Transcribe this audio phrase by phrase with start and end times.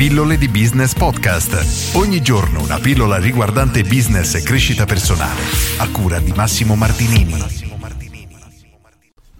[0.00, 1.94] Pillole di Business Podcast.
[1.94, 5.42] Ogni giorno una pillola riguardante business e crescita personale.
[5.76, 7.34] A cura di Massimo Martinini.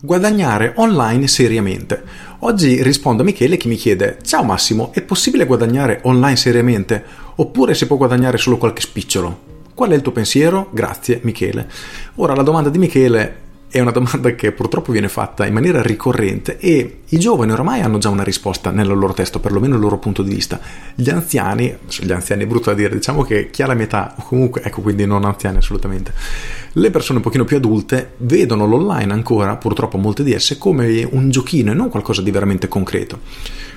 [0.03, 2.03] Guadagnare online seriamente.
[2.41, 7.05] Oggi rispondo a Michele che mi chiede: Ciao Massimo, è possibile guadagnare online seriamente?
[7.37, 9.41] Oppure si può guadagnare solo qualche spicciolo?
[9.73, 10.69] Qual è il tuo pensiero?
[10.73, 11.71] Grazie Michele.
[12.17, 16.59] Ora la domanda di Michele è una domanda che purtroppo viene fatta in maniera ricorrente
[16.59, 20.23] e i giovani oramai hanno già una risposta nel loro testo, perlomeno il loro punto
[20.23, 20.59] di vista.
[20.97, 24.25] Gli anziani, gli anziani è brutto da dire, diciamo che chi ha la metà, o
[24.25, 26.13] comunque, ecco quindi non anziani assolutamente,
[26.73, 31.31] le persone un pochino più adulte vedono l'online ancora, purtroppo molte di esse, come un
[31.31, 33.21] giochino e non qualcosa di veramente concreto.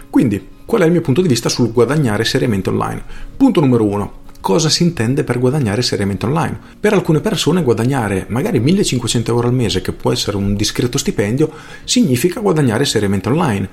[0.09, 3.03] Quindi, qual è il mio punto di vista sul guadagnare seriamente online?
[3.37, 6.59] Punto numero uno cosa si intende per guadagnare seriamente online.
[6.77, 11.49] Per alcune persone guadagnare magari 1500 euro al mese, che può essere un discreto stipendio,
[11.85, 13.69] significa guadagnare seriamente online.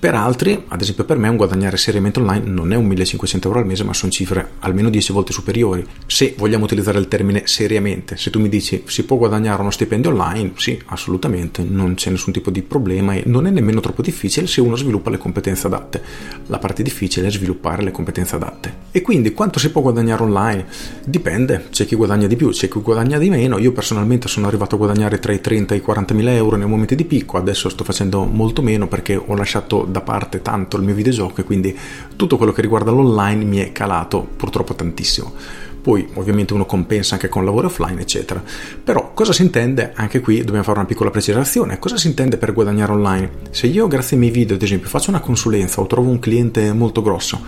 [0.00, 3.58] Per altri, ad esempio per me, un guadagnare seriamente online non è un 1500 euro
[3.58, 5.84] al mese, ma sono cifre almeno 10 volte superiori.
[6.06, 10.10] Se vogliamo utilizzare il termine seriamente, se tu mi dici si può guadagnare uno stipendio
[10.10, 14.46] online, sì, assolutamente, non c'è nessun tipo di problema e non è nemmeno troppo difficile
[14.46, 16.00] se uno sviluppa le competenze adatte.
[16.46, 18.72] La parte difficile è sviluppare le competenze adatte.
[18.92, 20.66] E quindi quanto si può guadagnare online?
[21.04, 23.58] Dipende, c'è chi guadagna di più, c'è chi guadagna di meno.
[23.58, 26.68] Io personalmente sono arrivato a guadagnare tra i 30 e i 40 mila euro nei
[26.68, 30.82] momenti di picco, adesso sto facendo molto meno perché ho lasciato da parte tanto il
[30.82, 31.76] mio videogioco e quindi
[32.16, 35.32] tutto quello che riguarda l'online mi è calato purtroppo tantissimo.
[35.80, 38.42] Poi ovviamente uno compensa anche con lavoro offline, eccetera.
[38.84, 39.92] Però cosa si intende?
[39.94, 41.78] Anche qui dobbiamo fare una piccola precisazione.
[41.78, 43.30] Cosa si intende per guadagnare online?
[43.50, 46.72] Se io grazie ai miei video, ad esempio, faccio una consulenza o trovo un cliente
[46.72, 47.40] molto grosso,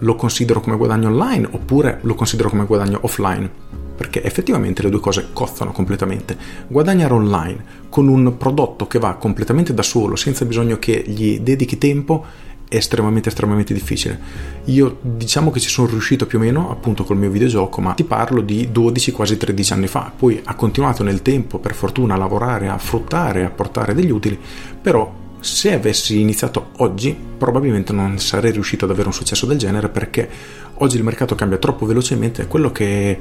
[0.00, 3.87] lo considero come guadagno online oppure lo considero come guadagno offline?
[3.98, 6.36] Perché effettivamente le due cose cozzano completamente.
[6.68, 11.78] Guadagnare online con un prodotto che va completamente da solo, senza bisogno che gli dedichi
[11.78, 12.24] tempo,
[12.68, 14.20] è estremamente estremamente difficile.
[14.66, 18.04] Io diciamo che ci sono riuscito più o meno appunto col mio videogioco, ma ti
[18.04, 20.12] parlo di 12 quasi 13 anni fa.
[20.16, 24.38] Poi ha continuato nel tempo per fortuna a lavorare, a fruttare, a portare degli utili,
[24.80, 29.88] però se avessi iniziato oggi probabilmente non sarei riuscito ad avere un successo del genere
[29.88, 30.28] perché
[30.74, 33.20] oggi il mercato cambia troppo velocemente, quello che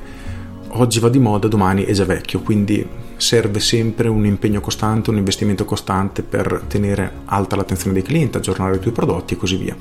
[0.78, 5.18] oggi va di moda, domani è già vecchio, quindi serve sempre un impegno costante, un
[5.18, 9.76] investimento costante per tenere alta l'attenzione dei clienti, aggiornare i tuoi prodotti e così via.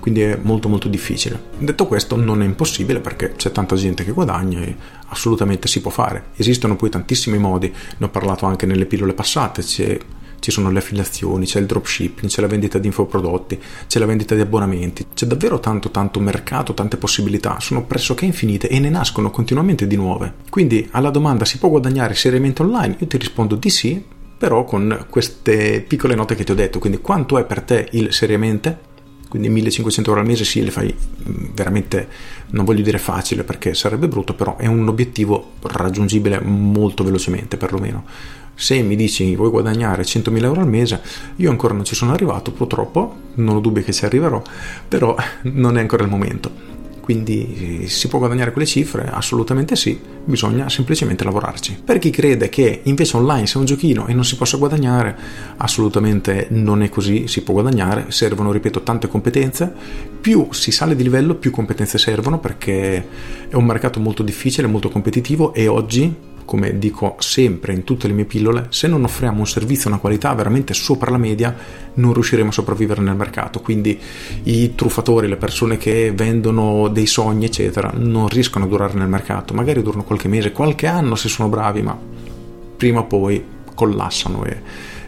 [0.00, 1.40] Quindi è molto molto difficile.
[1.58, 4.74] Detto questo non è impossibile perché c'è tanta gente che guadagna e
[5.08, 6.28] assolutamente si può fare.
[6.36, 9.98] Esistono poi tantissimi modi, ne ho parlato anche nelle pillole passate, c'è
[10.40, 14.34] ci sono le affiliazioni, c'è il dropshipping, c'è la vendita di infoprodotti, c'è la vendita
[14.34, 19.30] di abbonamenti, c'è davvero tanto tanto mercato, tante possibilità, sono pressoché infinite e ne nascono
[19.30, 20.34] continuamente di nuove.
[20.50, 22.96] Quindi alla domanda si può guadagnare seriamente online?
[22.98, 24.02] Io ti rispondo di sì,
[24.36, 28.12] però con queste piccole note che ti ho detto, quindi quanto è per te il
[28.12, 28.88] seriamente?
[29.30, 32.08] Quindi 1500 euro al mese sì, le fai mm, veramente,
[32.48, 38.04] non voglio dire facile perché sarebbe brutto, però è un obiettivo raggiungibile molto velocemente perlomeno
[38.60, 41.00] se mi dici vuoi guadagnare 100.000 euro al mese,
[41.36, 44.42] io ancora non ci sono arrivato, purtroppo, non ho dubbi che ci arriverò,
[44.86, 46.79] però non è ancora il momento.
[47.10, 49.10] Quindi si può guadagnare quelle cifre?
[49.10, 51.82] Assolutamente sì, bisogna semplicemente lavorarci.
[51.84, 55.18] Per chi crede che invece online sia un giochino e non si possa guadagnare,
[55.56, 59.74] assolutamente non è così, si può guadagnare, servono, ripeto, tante competenze,
[60.20, 63.04] più si sale di livello più competenze servono perché
[63.48, 66.14] è un mercato molto difficile, molto competitivo e oggi
[66.50, 70.00] come dico sempre in tutte le mie pillole, se non offriamo un servizio e una
[70.00, 71.56] qualità veramente sopra la media,
[71.94, 73.60] non riusciremo a sopravvivere nel mercato.
[73.60, 73.96] Quindi
[74.42, 79.54] i truffatori, le persone che vendono dei sogni, eccetera, non riescono a durare nel mercato.
[79.54, 81.96] Magari durano qualche mese, qualche anno se sono bravi, ma
[82.76, 84.60] prima o poi collassano e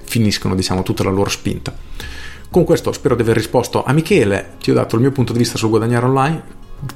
[0.04, 1.74] finiscono, diciamo, tutta la loro spinta.
[2.52, 5.40] Con questo spero di aver risposto a Michele, ti ho dato il mio punto di
[5.40, 6.42] vista sul guadagnare online,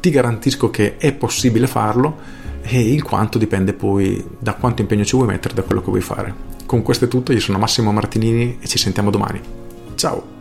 [0.00, 2.18] ti garantisco che è possibile farlo
[2.62, 6.00] e il quanto dipende poi da quanto impegno ci vuoi mettere, da quello che vuoi
[6.00, 6.34] fare.
[6.66, 9.40] Con questo è tutto, io sono Massimo Martinini e ci sentiamo domani.
[9.94, 10.34] Ciao!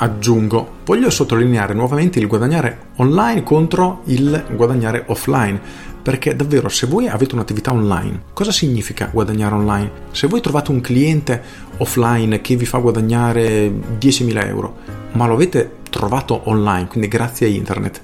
[0.00, 5.60] Aggiungo, voglio sottolineare nuovamente il guadagnare online contro il guadagnare offline,
[6.00, 9.90] perché davvero se voi avete un'attività online, cosa significa guadagnare online?
[10.12, 11.42] Se voi trovate un cliente
[11.78, 13.68] offline che vi fa guadagnare
[13.98, 14.76] 10.000 euro,
[15.12, 18.02] ma lo avete trovato online, quindi grazie a internet,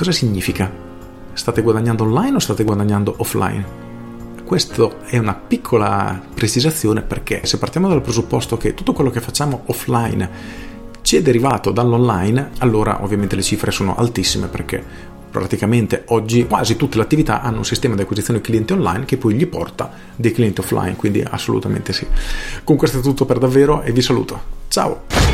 [0.00, 0.72] Cosa significa?
[1.34, 3.62] State guadagnando online o state guadagnando offline?
[4.46, 9.64] Questa è una piccola precisazione perché se partiamo dal presupposto che tutto quello che facciamo
[9.66, 10.28] offline
[11.02, 14.82] ci è derivato dall'online, allora ovviamente le cifre sono altissime perché
[15.30, 19.34] praticamente oggi quasi tutte le attività hanno un sistema di acquisizione clienti online che poi
[19.34, 22.06] gli porta dei clienti offline, quindi assolutamente sì.
[22.64, 24.40] Con questo è tutto per davvero e vi saluto.
[24.68, 25.29] Ciao!